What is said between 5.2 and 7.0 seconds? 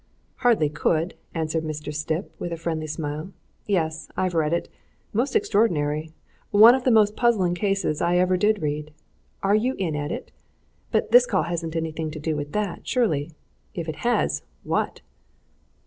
extraordinary! One of the